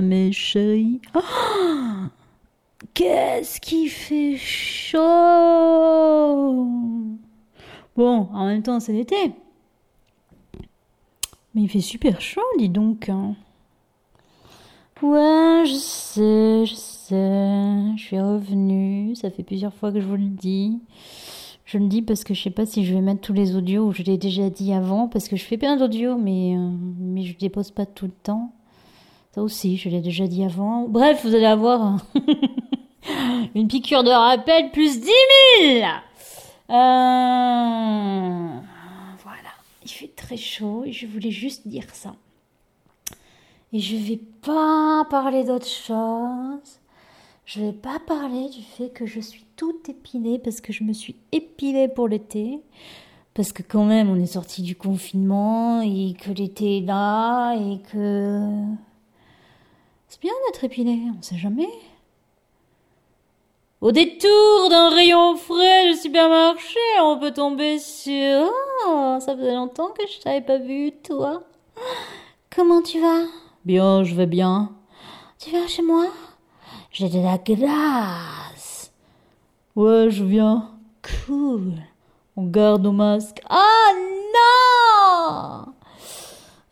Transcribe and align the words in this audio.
Mes 0.00 0.30
chéris. 0.30 1.00
Qu'est-ce 2.94 3.60
qui 3.60 3.88
fait 3.88 4.36
chaud 4.36 4.98
Bon, 7.96 8.28
en 8.32 8.46
même 8.46 8.62
temps, 8.62 8.78
c'est 8.78 8.92
l'été. 8.92 9.32
Mais 11.54 11.62
il 11.62 11.68
fait 11.68 11.80
super 11.80 12.20
chaud, 12.20 12.42
dis 12.58 12.68
donc. 12.68 13.10
Ouais, 15.02 15.64
je 15.66 15.74
sais, 15.74 16.64
je 16.64 16.74
sais. 16.76 17.96
Je 17.96 18.00
suis 18.00 18.20
revenue. 18.20 19.16
Ça 19.16 19.30
fait 19.32 19.42
plusieurs 19.42 19.74
fois 19.74 19.90
que 19.90 20.00
je 20.00 20.06
vous 20.06 20.14
le 20.14 20.28
dis. 20.28 20.78
Je 21.70 21.76
le 21.76 21.86
dis 21.86 22.00
parce 22.00 22.24
que 22.24 22.32
je 22.32 22.42
sais 22.44 22.48
pas 22.50 22.64
si 22.64 22.86
je 22.86 22.94
vais 22.94 23.02
mettre 23.02 23.20
tous 23.20 23.34
les 23.34 23.54
audios 23.54 23.88
ou 23.88 23.92
je 23.92 24.02
l'ai 24.02 24.16
déjà 24.16 24.48
dit 24.48 24.72
avant 24.72 25.06
parce 25.06 25.28
que 25.28 25.36
je 25.36 25.44
fais 25.44 25.58
plein 25.58 25.76
d'audios 25.76 26.16
mais, 26.16 26.54
euh, 26.56 26.70
mais 26.98 27.24
je 27.24 27.36
dépose 27.36 27.72
pas 27.72 27.84
tout 27.84 28.06
le 28.06 28.12
temps. 28.22 28.52
Ça 29.34 29.42
aussi, 29.42 29.76
je 29.76 29.90
l'ai 29.90 30.00
déjà 30.00 30.26
dit 30.26 30.42
avant. 30.44 30.88
Bref, 30.88 31.26
vous 31.26 31.34
allez 31.34 31.44
avoir 31.44 31.98
une 33.54 33.68
piqûre 33.68 34.02
de 34.02 34.08
rappel 34.10 34.70
plus 34.70 34.98
10 34.98 35.10
000 35.60 35.84
Euh, 36.70 36.72
Voilà, 39.22 39.50
il 39.84 39.90
fait 39.90 40.14
très 40.16 40.38
chaud 40.38 40.84
et 40.86 40.92
je 40.92 41.06
voulais 41.06 41.30
juste 41.30 41.68
dire 41.68 41.84
ça. 41.92 42.14
Et 43.74 43.80
je 43.80 43.94
vais 43.94 44.20
pas 44.40 45.04
parler 45.10 45.44
d'autre 45.44 45.66
chose. 45.68 46.80
Je 47.48 47.62
vais 47.62 47.72
pas 47.72 47.98
parler 47.98 48.50
du 48.50 48.60
fait 48.60 48.90
que 48.90 49.06
je 49.06 49.20
suis 49.20 49.46
toute 49.56 49.88
épilée 49.88 50.38
parce 50.38 50.60
que 50.60 50.70
je 50.70 50.84
me 50.84 50.92
suis 50.92 51.16
épilée 51.32 51.88
pour 51.88 52.06
l'été. 52.06 52.60
Parce 53.32 53.54
que 53.54 53.62
quand 53.62 53.86
même, 53.86 54.10
on 54.10 54.16
est 54.16 54.26
sorti 54.26 54.60
du 54.60 54.76
confinement 54.76 55.80
et 55.80 56.12
que 56.12 56.30
l'été 56.30 56.76
est 56.76 56.80
là 56.82 57.54
et 57.54 57.80
que... 57.90 58.38
C'est 60.08 60.20
bien 60.20 60.34
d'être 60.46 60.62
épilé, 60.62 61.00
on 61.18 61.22
sait 61.22 61.38
jamais. 61.38 61.70
Au 63.80 63.92
détour 63.92 64.68
d'un 64.68 64.90
rayon 64.90 65.36
frais 65.36 65.90
du 65.90 65.96
supermarché, 65.96 66.78
on 67.00 67.18
peut 67.18 67.32
tomber 67.32 67.78
sur... 67.78 68.46
Oh, 68.88 69.16
ça 69.20 69.34
faisait 69.34 69.54
longtemps 69.54 69.88
que 69.98 70.06
je 70.06 70.20
t'avais 70.20 70.42
pas 70.42 70.58
vu, 70.58 70.92
toi. 71.02 71.44
Comment 72.54 72.82
tu 72.82 73.00
vas? 73.00 73.24
Bien, 73.64 74.04
je 74.04 74.14
vais 74.14 74.26
bien. 74.26 74.70
Tu 75.38 75.48
viens 75.48 75.66
chez 75.66 75.80
moi? 75.80 76.08
J'ai 76.98 77.08
de 77.08 77.20
la 77.20 77.38
glace. 77.38 78.90
Ouais, 79.76 80.10
je 80.10 80.24
viens. 80.24 80.68
Cool. 81.00 81.74
On 82.34 82.46
garde 82.46 82.82
nos 82.82 82.90
masques. 82.90 83.40
Ah 83.48 83.92
non 84.34 85.72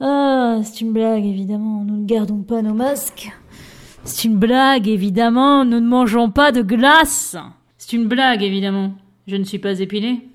Ah, 0.01 0.59
c'est 0.65 0.81
une 0.81 0.93
blague, 0.93 1.25
évidemment. 1.25 1.85
Nous 1.85 1.99
ne 1.99 2.07
gardons 2.07 2.43
pas 2.43 2.61
nos 2.61 2.75
masques. 2.75 3.31
C'est 4.03 4.25
une 4.25 4.37
blague, 4.37 4.89
évidemment. 4.89 5.65
Nous 5.65 5.79
ne 5.79 5.87
mangeons 5.87 6.33
pas 6.33 6.51
de 6.51 6.63
glace. 6.63 7.37
C'est 7.79 7.93
une 7.93 8.09
blague, 8.09 8.43
évidemment. 8.43 8.95
Je 9.29 9.37
ne 9.37 9.45
suis 9.45 9.61
pas 9.61 9.79
épilée. 9.79 10.27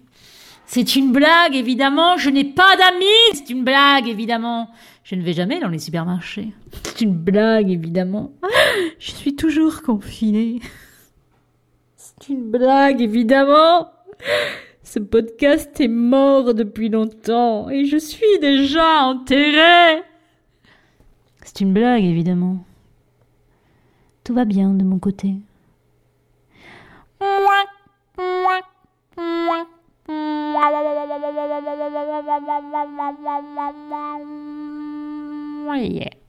C'est 0.67 0.95
une 0.95 1.12
blague, 1.12 1.53
évidemment. 1.53 2.16
Je 2.16 2.30
n'ai 2.30 2.45
pas 2.45 2.78
d'amis. 2.78 3.34
C'est 3.34 3.50
une 3.50 3.66
blague, 3.66 4.08
évidemment. 4.08 4.69
Je 5.03 5.16
ne 5.16 5.22
vais 5.22 5.34
jamais 5.34 5.59
dans 5.59 5.67
les 5.67 5.80
supermarchés. 5.80 6.53
C'est 6.86 7.02
une 7.02 7.14
blague, 7.14 7.69
évidemment. 7.69 8.31
Je 9.00 9.12
suis 9.12 9.36
toujours 9.36 9.82
confinée. 9.82 10.60
C'est 11.96 12.30
une 12.30 12.52
blague, 12.52 13.02
évidemment. 13.02 13.92
Ce 14.84 15.00
podcast 15.00 15.80
est 15.80 15.88
mort 15.88 16.54
depuis 16.54 16.90
longtemps 16.90 17.70
et 17.70 17.86
je 17.86 17.98
suis 17.98 18.40
déjà 18.40 19.04
enterrée. 19.04 20.02
C'est 21.44 21.62
une 21.62 21.74
blague, 21.74 22.04
évidemment. 22.04 22.64
Tout 24.24 24.34
va 24.34 24.46
bien 24.46 24.70
de 24.70 24.84
mon 24.84 25.00
côté. 25.00 25.36
Yeah. 35.74 36.21